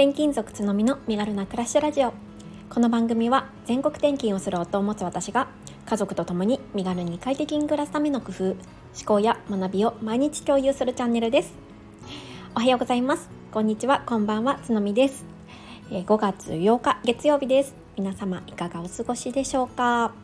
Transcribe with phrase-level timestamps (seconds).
[0.00, 2.14] 転勤族つのみの身軽な暮らしラジオ。
[2.70, 5.48] この番組は全国転勤をする夫を持つ私が
[5.84, 8.56] 家族と共に身軽に快適に暮らすための工夫思
[9.04, 11.52] 考や学びを毎日共有するチャンネルです。
[12.54, 13.28] おはようございます。
[13.52, 14.02] こんにちは。
[14.06, 14.58] こんばんは。
[14.64, 15.26] つのみです。
[15.90, 17.74] 5月8日月曜日です。
[17.98, 20.14] 皆様いかがお過ごしでしょうか？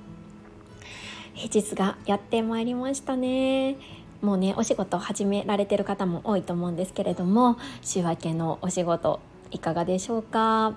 [1.34, 3.76] 平日がやってまいりましたね。
[4.22, 10.76] もうねお仕事始められてる方も多いと思うんですけれども週明けのお仕事いかがでしょうか、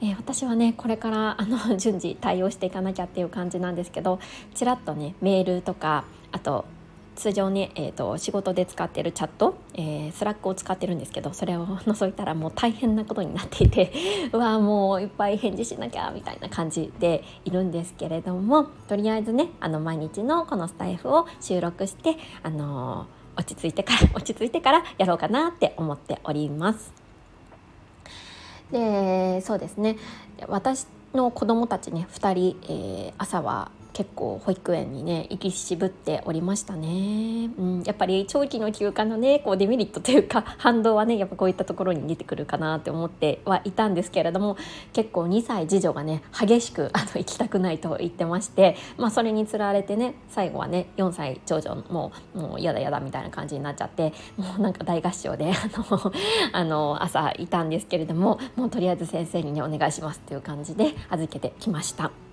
[0.00, 4.18] えー、私はねこれからあの 順次対応していかなきゃっていう感じなんですけど
[4.54, 6.64] ちらっとねメールとかあと
[7.16, 13.90] 通常ね、えーと、仕事で使ってるチャット、えー、 Slack を使ってるんですけどそれを除いたらもう大変なことになっていて
[14.32, 26.95] うわもういっぱい返事しなきゃみたいな感じでいるんですけれどもとりあえずねあの毎日のこのスタイフを収録して、あのー、落ち着いてから落ち着いてからやろうかなって思っております。
[28.70, 29.96] でそうですね。
[30.48, 44.58] 私の子供たちね2人、えー、朝は結構保育園にね行き渋っておりましたね、うん、やっぱり長期の休暇のねこうデメリットというか 反動はねやっぱこういったところに出てくるかなって思ってはいたんですけれども
[44.92, 56.12] 結構2歳次女がね激しくあの行きたくないと言ってまして、まあ、それにつられてね最後はね4歳長女もうもうやだやだみたいな感じになっちゃってもうなんか大合唱で あの
[56.52, 62.25] あの朝いたんですけれどももうとりあえず先生にねお願いしますっていう感じで預けてきました。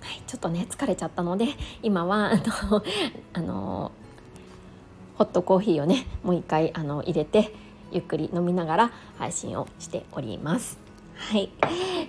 [0.00, 1.46] はい、ちょっとね疲れちゃったので
[1.82, 2.82] 今はあの
[3.34, 3.92] あの
[5.16, 7.52] ホットコーヒーをねもう一回あの入れて
[7.92, 10.78] ゆっくり飲みながら配信をしております。
[11.20, 11.50] はい。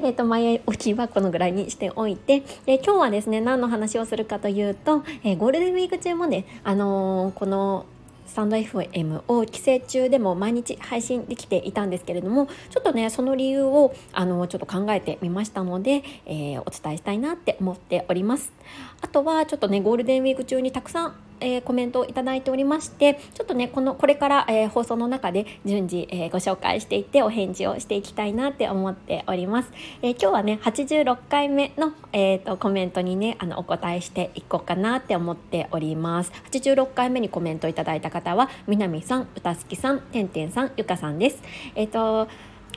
[0.01, 7.85] えっ、ー、と、前置きはこのぐらいにしておいて、え今日はですね、何の話をするかというと、えー、ゴールデンウィーク中もね、あのー、この
[8.31, 18.53] スタンド FM を帰省中でも毎日配信できていたんですけれどもちょっとねその理由をあのちょっと考えてみましたので、えー、お伝えしたいなって思っております。
[19.01, 29.71] あとはちょっとねゴールデンウィーク中にたくさんえー、コメントをいただいておりましてちょっとねこのこれから、えー、放送の中で順次、えー、ご紹介していってお返事をしていきたいなって思っております、
[30.01, 36.31] え今日はね86回目の、えーと、コメントにねあのお答えしていこうかなって思っております。
[36.51, 41.41] 86回目にコメントいただいた方は南さん歌好きさんてんてんさんゆかさんです。
[41.75, 42.27] えっ、と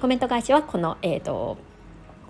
[0.00, 1.56] コメント返しはこのえっ、と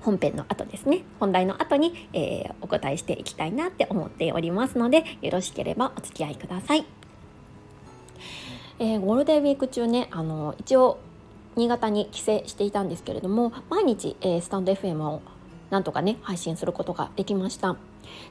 [0.05, 6.85] 本編の後ですね本題の後に、えー、お答えしていきたいなって思っておりますのでよろしければお付き合いください。
[8.79, 10.99] えー、ゴールデンウィーク中ねあの一応
[11.57, 15.23] 新潟に帰省していたんですけれども毎日、えー、スタンド FM を
[15.71, 17.77] なんとかね配信することができました。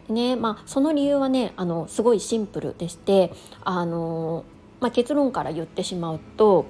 [0.07, 3.31] でねまあ、その理由はねあのすごいシンプルでして
[3.63, 4.45] あの、
[4.81, 6.67] まあ、結論から言ってしまうと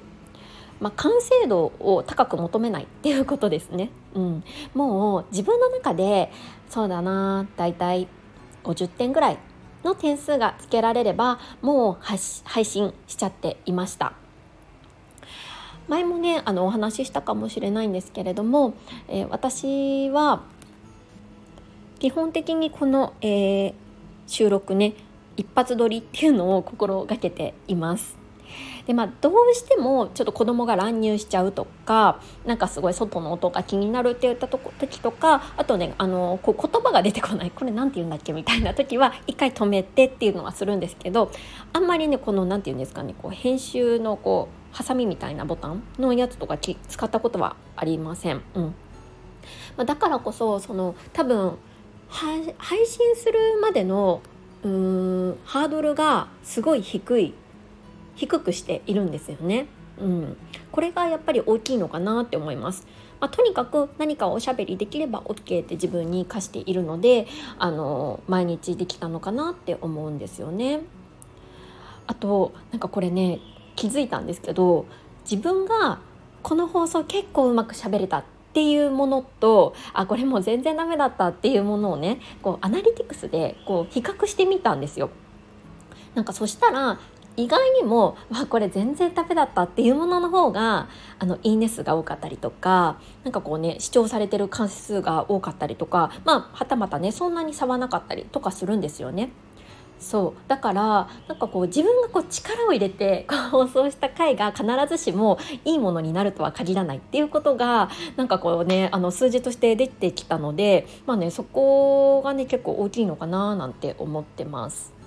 [0.83, 3.89] まあ、完成度を高く求めないっていうことですね。
[4.16, 6.29] うん、もう自分の中で
[6.69, 8.09] そうだなだいたい
[8.66, 9.38] 50点ぐらい
[9.85, 11.97] の点数がつけられればもう
[12.44, 14.11] 配信しちゃっていました。
[15.88, 18.73] 前もねあのお話ししたかもしれないんですけれども、
[19.07, 20.44] えー、私は
[22.00, 23.73] 基本的にこの、えー、
[24.27, 24.95] 収録ね
[25.38, 28.22] 一発撮りっていうのを心がけています。
[28.88, 41.31] でまあどうしてもちょっと子供が乱入しちゃうとかなんかすごい外の音が気になるって言った時とかあとねあのこう言葉が出てこないこれ何て言うんだっけみたいな時は一回止めてっていうのはするんですけど
[41.72, 48.42] あんまりねこの何て言うんですかねこう編集のこうハサミみたいなボタンのやつとか使ったことはありません。
[48.56, 48.75] うん
[49.78, 51.58] まあ、だからこそその多分
[52.08, 52.44] 配
[52.86, 54.22] 信するまでの
[54.63, 57.34] うーんハードルがすごい低い
[58.16, 59.68] 低くしているんですよね。
[60.00, 60.38] うん、
[60.72, 62.88] これがやっぱり大きいのかなって思います。
[63.19, 67.25] まあ、とにかく何かおしゃべりできれば OK って自分に課しているので
[67.57, 70.81] あの毎日できたのかなって思うんですよね。
[72.06, 73.39] あとなんかこれね
[73.75, 74.86] 気づいたんですけど
[75.24, 76.00] 自分が
[76.42, 78.24] この放送結構うまくしゃべれたっ
[78.54, 85.10] ていうものとあこれもう全然ダメだったっていうものをねこうアナリティクスでこう比較してみたんですよ。
[86.13, 87.00] なんかそしたら
[87.35, 90.88] 意外にもわこれ全然ダメだったっていうものの方が
[91.18, 99.31] あのいいね数が多かったりとかなんかこうね視聴されてる関数が多かったりとかまあはたまたねそんなに差はなかったりとかするんですよね。
[100.00, 115.02] そうだからなんかこう自分がこう力を入れて放送した回が必ずしもいいものになるとは限らないっていうことがなんかこうねあの数字として出てきたのでまあねそこがね結構大きいのかななんて思ってます。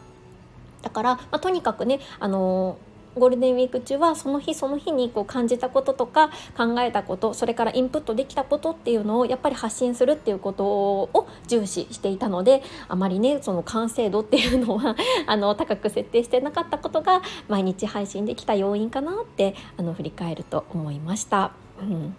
[0.87, 2.79] だから、まあ、とにかくねあの
[3.17, 14.95] ゴールデンウィーク中はその日その日にこう感じたこととか考えたことそれからインプットできたことっていうのをやっぱり発信するっていうことを重視していたのであまりねその完成度っていうのは
[15.27, 21.51] あの高く設定してなかったことが毎日配信できた要因かなってあの振り返ると思いました。
[21.81, 22.17] うん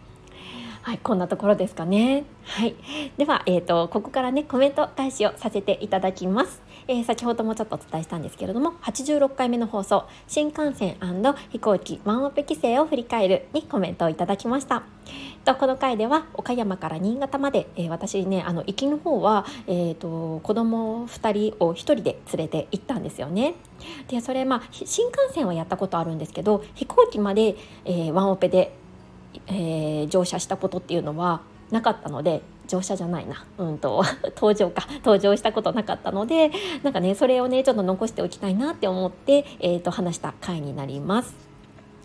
[0.88, 2.24] はい、こんなところですかね。
[2.46, 2.74] はい、
[3.18, 6.62] では、えーと、ここからねコメント返しをさせていただきます。
[6.88, 10.96] えー、先ほどもちょっとお伝えしたんですけれども86回目の放送「新幹線
[11.50, 14.84] 飛行機ワンオペ規制を振り返る」にコメントをいただきました。
[15.44, 23.56] とこの回では岡山から新潟まで、えー、私ねあの行きの方は、えーと、子供2人を1人で連れて行ったんですよね。
[24.08, 28.87] でそれまあ新幹線はやったことあるんですけど飛行機まで、えー、ワンオペで
[29.48, 31.42] えー、乗車したことっていうのは
[31.72, 34.04] なかったので乗車じゃないな、うんと
[34.36, 36.52] 登場か登場したことなかったので
[36.84, 41.47] なんかねそれをねちょっと残しておきたいなって思って、えーと、話した回になります。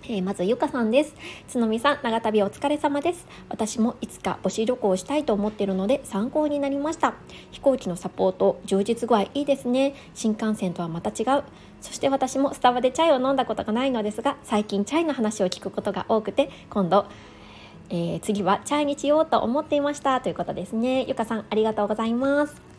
[0.05, 1.15] えー、まずゆかさんです。
[1.47, 3.27] つのみさん、長旅お疲れ様です。
[3.49, 7.15] 私もいつか母子旅行したいと思っているので参考になりました。
[7.53, 9.95] 飛行機のサポート、充実具合いいですね。
[10.15, 11.45] 新幹線とはまた違う。
[11.81, 17.07] そして私もスタバでチャイを飲んだことがないのですが、最近チャイの話を聞くことが多くて、今度、
[17.91, 21.05] えー、次はチャイにしようと思っていましたということですね。
[21.07, 22.72] ゆかさんありがとうございます。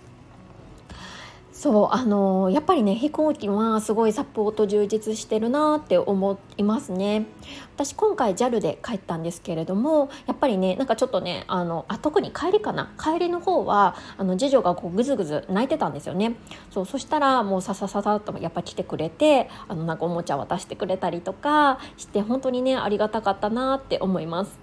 [1.53, 7.27] そうあのやっぱりね飛行機はすごいサポート充実してるなって思いますね。
[7.75, 12.91] 私今回 JAL で帰ったんですけれどもやっぱりねなんかちょっとねあのあ特に帰りかな。
[12.99, 16.35] 帰りの方はあの次女がこうぐずぐず泣いてたんですよね。
[16.71, 24.59] そうそしたらもうささささっとやっぱ来てくれてあのなんかおもちゃ渡してくれたりとかして本当にねありがたかったなって思います。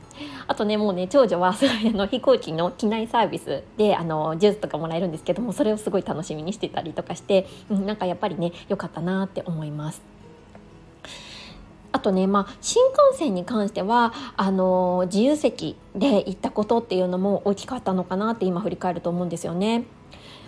[0.46, 10.02] あとねもうね長女はすごいあの飛行機の機内サービスであのジュースとかもらえるんですけどもそれをすごい楽しみにしてたりとかして、うん、なんかやっぱりね良かったなって思います。
[11.92, 19.84] あとね、まあ、新幹線に関してはあの自由席で行ったことっていうのも大きかったのかなって今振り返ると思うんですよね。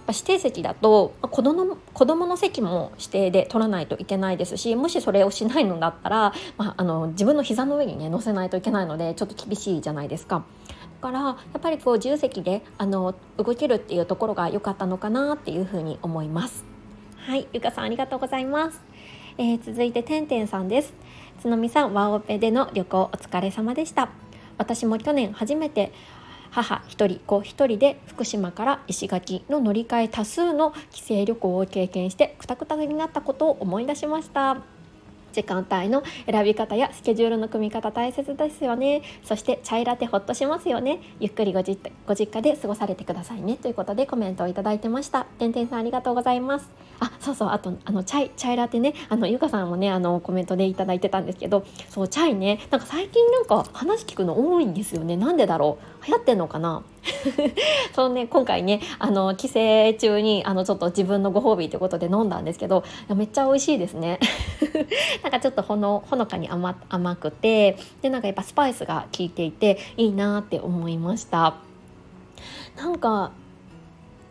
[0.09, 10.45] 指定席だと子供子供の席も指定で取らないといけないですしもしそれをしないのだったら、まあ、あの自分の膝の上にね乗せないといけないのでちょっと厳しいじゃないですか。
[11.01, 16.65] だからやっぱりこう自由席であの動けるっていうところが良かったのかなっていうふうに思います。
[17.17, 18.81] はい、ゆかさんありがとうございます。
[19.39, 20.93] えー、続いててんてんさんです。
[21.41, 24.11] つのみさんワオペでの旅行お疲れ様でした。
[24.59, 25.93] 私も去年初めて
[26.53, 34.59] 母1人子1人で福島から石垣の乗り換え多数の帰省旅行を経験してくたくたになったことを思い出しました。
[35.33, 41.01] 時間帯の選び方やスケジュールの組み方大切ですよねそしてチャイラテほっとしますよね。
[41.21, 43.57] ゆっくりご実家で過ごされてくださいね。
[43.57, 45.25] ということでコメントをいただいてました。
[45.25, 46.69] てんてんさんありがとうございます。
[47.01, 47.49] あそうそう。
[47.49, 48.93] あとあのチャイチャイラテね。
[49.09, 51.65] あのゆかさんもねあのコメントでいただいてたんですけど。
[51.89, 52.61] そうチャイね。
[52.71, 55.17] なんか最近なんか話聞くの多いんですよね。
[55.17, 55.92] なんでだろう。
[56.07, 56.83] 流行ってんのかな？
[57.95, 62.85] そのね今回ねあの帰省中にあのちょっと自分のご褒美ということで飲んだんですけど
[63.15, 64.19] めっちゃ美味しいですね。
[65.23, 71.55] なんかちょっとほのほのかに甘甘くてでなんかやっぱスパイスが効いていていいなって思いました。
[72.77, 73.33] なんか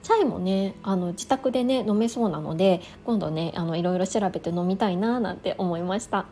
[0.04, 6.26] チャイもねあの自宅でね飲めそうなので今度ねあのいろいろ調べて飲みたいななんて思いました。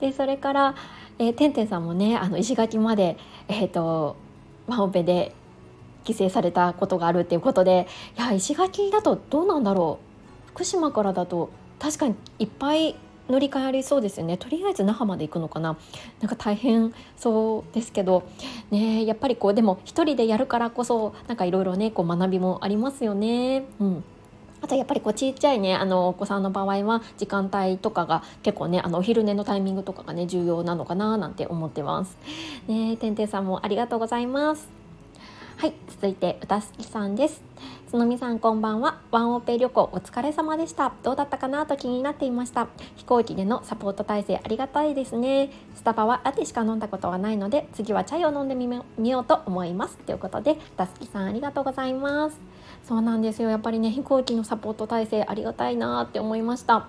[0.00, 0.74] でそれから、
[1.18, 3.16] えー、てんてんさんもねあの石垣まで
[3.48, 4.16] えっ、ー、と
[4.70, 5.34] ワンオペで
[6.04, 7.86] 帰省されたことがあるっていうことで
[8.16, 9.98] いや石垣だとどうなんだろ
[10.46, 10.48] う。
[10.50, 12.96] 福島からだと確かにいっぱい
[13.28, 14.36] 乗り換えありそうですよね。
[14.36, 15.76] とりあえず那覇まで行くのかな。
[16.20, 18.24] なんか大変そうですけど。
[18.70, 23.64] ねやっぱりこうでも一人でやるからこそなんかいろいろねこう学びもありますよね。
[23.78, 24.04] うん。
[24.62, 32.16] あとやっぱりこうちっちゃいねあのお子さんの場合は時間帯とかが結構ねあのお昼寝のタイミングとかがね重要なのかななんて思ってます。
[32.68, 34.68] ねてんてんさんもありがとうございます。
[35.56, 37.42] はい、続いて歌好きさんです。
[37.86, 39.00] つのみさんこんばんは。
[39.10, 40.94] ワンオペ旅行お疲れ様でした。
[41.02, 42.68] どうだったかなと気になっていました。
[42.96, 45.50] 飛行機でのサポート体制ありがたいですね。
[45.74, 49.98] スタバはラテしか飲んだことはないので、次はチャイを飲んでみようと思います。
[49.98, 52.40] ということで、歌好きさんありがとうございます。
[52.84, 53.50] そうなんですよ。
[53.50, 56.88] やっぱりね、飛行機のサポート体制ありがたいなって思いました。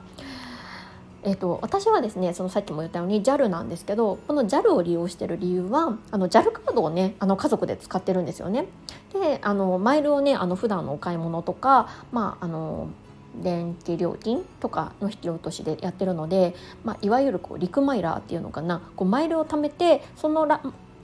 [1.23, 8.65] えーと、私はですねそのさっきも言ったように JAL なんですけどこの JAL を利用してる理由はあの JAL カードをねあの家族で使ってるんですよね。
[9.13, 12.89] であのマイルをねあの普段のお買い物とか、まあ、あの
[13.35, 20.47] 電気料金とかの引き落としでやってるので、まあ、いわゆるこうリクマイラーっていうのかなこうマイルを貯めてその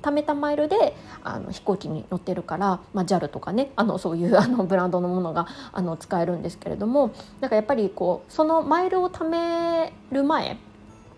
[0.02, 7.12] 貯めたマイルであの飛行機に乗ってるから、まあ、JAL とかねあのそういうあのブランドのものがあの使えるんですけれども
[7.42, 10.58] なんかやっぱりこうそのマイルを貯める前っ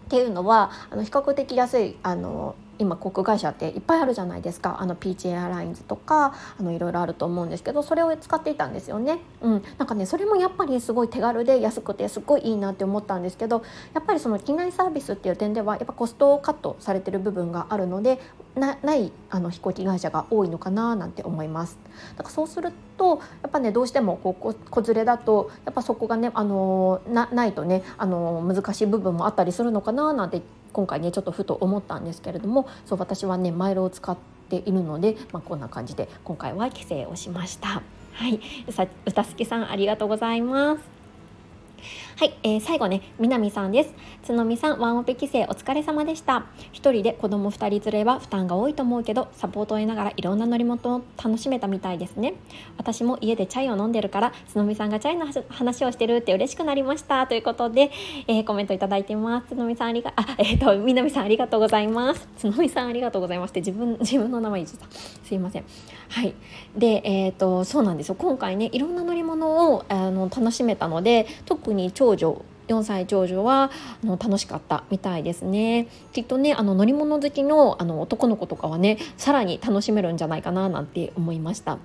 [0.10, 9.20] ていうのはあの比較的安いあの今航空会社っていっぱいあるじゃないですかあのピーチエアラインズとかあのいろいろあると思うんですけどそれを使っていたんですよね。
[9.42, 18.20] うん、なんかねそれもやっぱりすごい手軽で安くてすごいいいなって思ったんですけどやっぱりその機内サービスっていう点ではやっぱコストカットされてる部分があるので
[18.56, 21.78] ないあの飛行機会社が多いのかななんて思います。
[22.16, 30.42] だからそうするとやっぱねどうしてもこう子連れだとやっぱそこがねあのなないとねあの難しい部分もあったりするのかななんて
[30.74, 34.18] 今回ねちょっとふと思ったんですけれどもそう私はねマイルを使っ
[34.50, 37.82] ているので、まあ、こんな感じで今回は規制をしました。
[38.14, 38.42] はい、
[39.06, 40.99] 歌すきさんありがとうございます。
[42.18, 43.94] はい、えー、最後ね、南さんです。
[44.24, 46.46] つのみさん、ワンオペ規制お疲れ様でした。
[46.72, 52.34] 一人で子供二人連れは負担が多いと思うけど、サポートを得ながらいろんな乗り物を楽しめたみたいですね。
[52.78, 57.28] 私も家でチャイを飲んでるから、つのみさんがチャイの話をしてるって嬉しくなりました。
[57.28, 57.92] ということで、
[58.28, 59.48] えー、コメントいただいてます。
[59.50, 62.28] つのみさんありが、あ、えっ、ー、と、南さんありがとうございます。
[62.38, 64.96] つのみさんありがとうございますって自分、自分の名前言っちゃった。
[64.96, 65.64] すいません。
[66.10, 66.34] はい。
[66.76, 68.16] で、えっ、と、そうなんですよ。
[68.16, 73.72] 今回ね、いろんな乗り物をあの楽しめたので、特に長女4歳長女は
[74.04, 75.88] あの楽しかったみたいですね。
[76.14, 81.80] きっとねあの乗り物好きのあの男の子とかはねさらに楽しめるんじゃないかななんて思いました。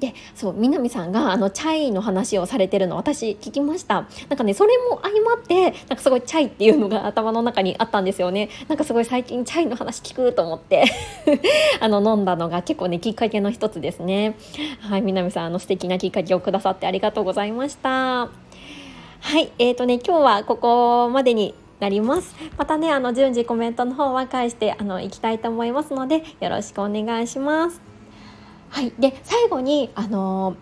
[0.00, 4.06] でそう南さんがあのチャイの話をされてるの私聞きました。
[4.28, 8.48] なんかねそれも相まってなんかすごいチャイっていうのが頭の中にあったんですよね。
[8.66, 10.84] なんかすごい最近チャイの話聞くと思って。
[11.80, 14.36] あの飲んだのが結構ねきっかけの一つですね。
[14.80, 18.30] はい南さんあの素敵なきっかけをくださってありがとうございました。
[19.20, 22.34] はい、えーとね、今日はここまでになります。
[22.56, 27.80] またね、あの順次コメントの方は返してあの行きたいと思いますので、よろしくお願いします。
[28.70, 30.56] はい、で最後にあの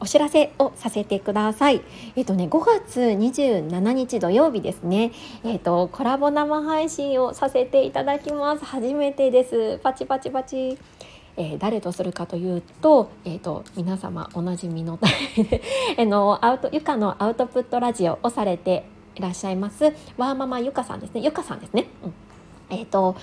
[0.00, 1.82] お知らせをさせてください。
[2.16, 5.12] えっ、とね、5月27日土曜日ですね。
[5.44, 8.64] えっ、とコラボ生配信をさせていただきます。
[8.64, 9.78] 初めてです。
[9.78, 10.78] パチパチパチ。
[11.36, 14.98] えー、誰とするかというと,、えーと、皆様おなじみの
[15.98, 18.84] あのアウトゆかのアウトプットラジオをされて
[19.14, 19.84] いらっしゃいます
[20.16, 21.86] ワーママゆかさんですねゆかさんですね。
[22.02, 23.16] うん、えっ、ー、と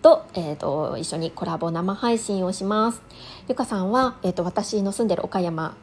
[0.00, 3.02] と,、えーと、一緒にコラボ生配信をします。
[3.48, 5.74] ゆかさんは、えーと、私の住んでる岡山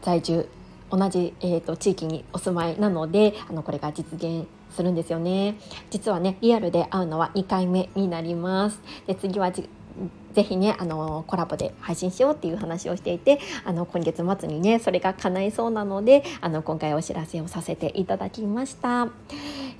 [0.00, 0.48] 在住
[0.90, 5.56] 同じ、えーと地域にお住まいなのであのこれが実現するんですよね
[5.90, 9.52] 実はねリアルで会うのは2回目になりますで次は
[10.32, 19.08] ぜひねあのコラボで配信しようっていう話をしていてあの今月末にねそれが叶いそうなのであの今回お知らせをさせていただきました。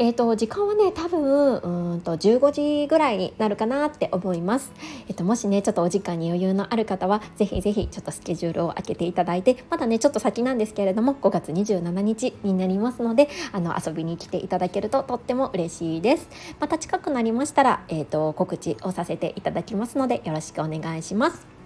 [0.00, 4.72] えーと、時間はね多分うんと15時ぐらいになるかなって思います。
[5.08, 16.28] えーと、もしねちょっとお時間に余裕のある方はぜひぜひちょっとスケジュールを開けていただいてまだねちょっと先なんですけれども5月27日になりますのであの遊びに来ていただけるととっても嬉しいです。
[16.60, 21.57] また近くなりましたら、えーと告知をさせていただきますのでよろしくお願いします。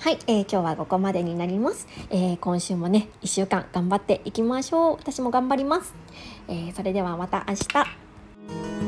[0.00, 4.96] はい、えー、今日はここまでになります、えー、今週もね1週間頑張っていきましょう。
[4.96, 5.92] 私も頑張ります、
[6.46, 8.87] えー、それではまた明日。